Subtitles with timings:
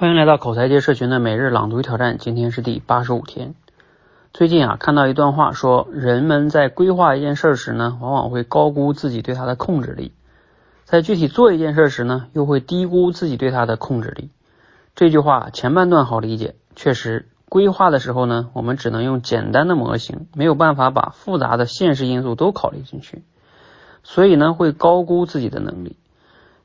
[0.00, 3.54] 欢迎来到口才界社群的每日朗读挑战，今天是第八十五天。
[4.32, 10.12] 最近啊，看到一段话，说人们在规划一件事时呢，往往会高估自己对它的控制力；
[10.84, 14.30] 在具体做一件事时呢，又会低估自己对它的控制力。
[14.94, 23.22] 这句话前半段好理解，确实，规划的时候呢，我们只能用简单的模型，没有办法把复杂的现实因素都考虑进去，
[24.02, 25.98] 所以呢，会高估自己的能力。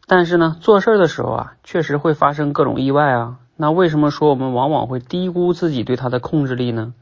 [0.07, 3.39] 但是呢，做事的时候啊，确实会发生各种意外啊。
[3.55, 6.93] 那为什么说我们往往会低估自己对它的控制力呢？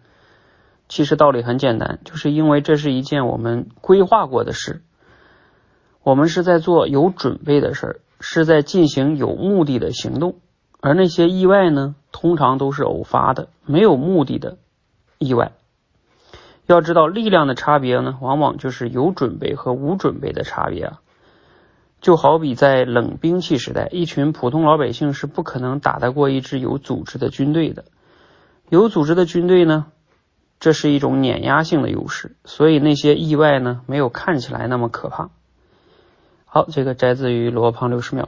[0.87, 4.81] 其实道理很简单，就是因为这是一件我们规划过的事，
[6.03, 10.35] 我们是在做有准备的事儿，是在进行有目的的行动。
[10.79, 14.57] 而那些意外呢，通常都是偶发的、没有目的的
[15.17, 15.53] 意外。
[16.67, 20.99] 要知道，力量的差别呢，往往就是有准备和无准备的差别啊。
[22.03, 27.85] 就好比在冷兵器时代，一群普通老百姓是不可能打得过一支有组织的军队的。
[28.67, 29.85] 有组织的军队呢，
[30.59, 35.29] 这是一种碾压性的优势，所以那些意外呢，没有看起来那么可怕。
[36.43, 38.27] 好，这个摘自于罗胖六十秒。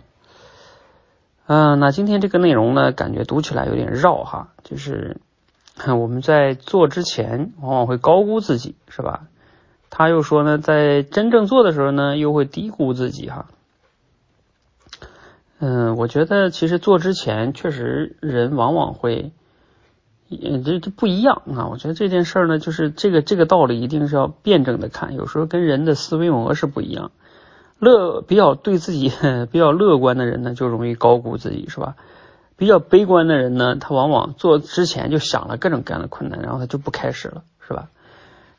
[1.46, 5.18] 嗯，那今天这个内容呢，感觉读起来有点绕哈，就是
[5.86, 9.28] 我们在做之前，往往会高估自己，是吧？
[9.90, 13.48] 他又说呢，在真正做的时候呢，又会低估自己哈。
[15.58, 19.32] 嗯，我觉得其实做之前确实人往往会，
[20.30, 21.68] 嗯，这这不一样啊。
[21.72, 27.12] 我觉得这件事儿呢，就是这个这个道理一定是要辩证的看，有时候跟人的思维模式不一样。
[27.80, 29.12] 乐比较对自己
[29.50, 31.96] 比较乐观的人呢，就容易高估自己，是吧？
[32.58, 37.88] 比较悲观的人呢，他往往做之前就想了各种各样的困难，然后他就不开始了，是吧？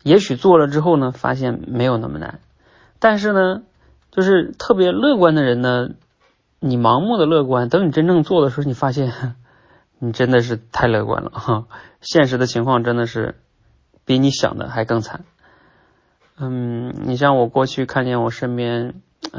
[0.03, 2.41] 也许做了之后呢，发现没有那么难，
[2.99, 3.63] 但是呢，
[4.11, 5.91] 就是特别乐观的人呢。
[6.59, 9.13] 你盲目的乐观，等你真正做的时候，你发现
[9.99, 11.67] 你真的是太乐观了哈。
[12.01, 13.35] 现实的情况真的是
[14.05, 15.25] 比你想的还更惨。
[16.39, 18.95] 嗯，你像我过去看见我身边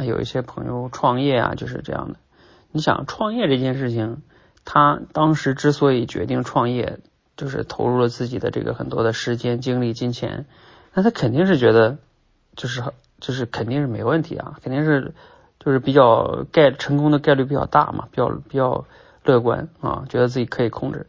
[0.06, 2.20] 有一些朋友创业啊，就是这样的。
[2.72, 4.22] 你想创业这件事情，
[4.64, 7.00] 他当时之所以决定创业，
[7.36, 10.46] 就是投入了自己的这个很多的时间、精力、金钱，
[10.94, 11.98] 那他肯定是觉得
[12.56, 12.84] 就是
[13.20, 15.16] 就是肯定是没问题啊，肯定是。
[15.68, 18.86] 就是比较概成功的概率比较大嘛，比较比较
[19.26, 21.08] 乐观啊，觉得自己可以控制。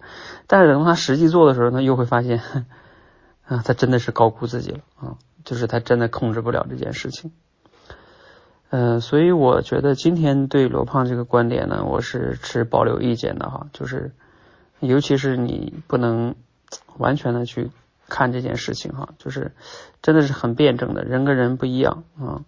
[0.48, 2.42] 但是等他实际做的时候呢，又会发现
[3.46, 5.14] 啊，他真的是高估自己了啊，
[5.44, 7.30] 就是他真的控制不了这件事情。
[8.70, 14.10] 嗯，所以我觉得今天对罗胖这个观点呢，我是持保留意见的哈，就是
[14.80, 16.34] 尤其是你不能
[16.96, 17.70] 完全的去
[18.08, 19.52] 看这件事情哈，就是
[20.02, 22.42] 真的是很辩证的，人跟人不一样啊，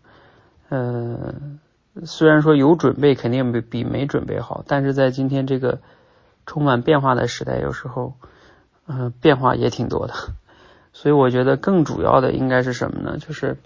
[0.70, 1.60] 嗯。
[2.04, 5.80] 虽然说有准备肯定比比没准备好，但是在今天这个
[6.46, 8.14] 充满变化的时代，有时候
[8.86, 10.14] 嗯变化也挺多的，
[10.92, 13.18] 所以我觉得更主要的应该是什么呢？
[13.18, 13.56] 就是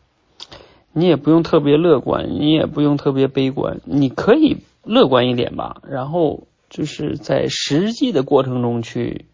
[0.92, 9.26] 你也不用特别乐观，你也不用特别悲观，你可以乐观一点吧，然后就是在实际的过程中去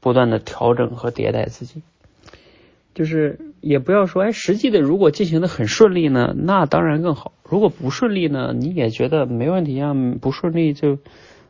[0.00, 1.82] 不断的调整和迭代自己。
[2.94, 7.32] 就是也不要说，哎，实际的如果进行的很顺利呢，那当然更好。
[7.48, 10.98] 如果不顺利呢，你也觉得没问题啊，不顺利就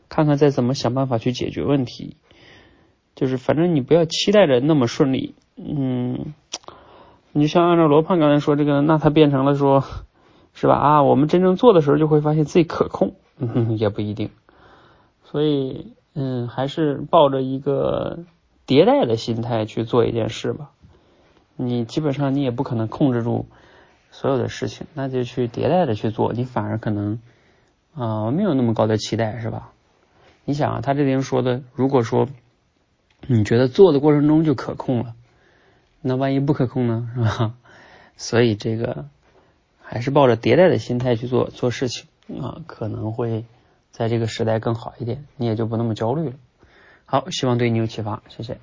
[0.09, 2.16] 看看再怎么想办法去解决问题。
[3.16, 6.34] 就是反正你不要期待着那么顺利，嗯，
[7.32, 9.82] 你就像按照罗胖刚才说这个，那他变成了说，
[10.54, 10.76] 是吧？
[10.76, 14.31] 啊，我们真正做的时候就会发现自己可控，嗯，也不一定。
[15.25, 18.20] 所以，嗯，还是抱着一个
[18.69, 20.70] 迭代的心态去做一件事吧。
[21.56, 23.47] 你基本上你也不可能控制住
[24.20, 27.20] 所有的事情，那就去迭代的去做，你反而可能
[27.94, 29.70] 啊没有那么高的期待，是吧？
[30.44, 32.28] 你想啊，他这边说的，如果说
[33.28, 35.14] 你觉得做的过程中就可控了，
[36.00, 37.54] 那万一不可控呢，是吧？
[38.16, 39.06] 所以这个
[39.80, 42.08] 还是抱着迭代的心态去做做事情
[42.42, 43.44] 啊，可能会
[43.92, 46.34] 在这个时代更好一点，你也就不那么焦虑了。
[47.04, 48.58] 好，希望对你有启发，谢谢。